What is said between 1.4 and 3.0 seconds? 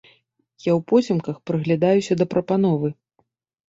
прыглядаюся да прапановы.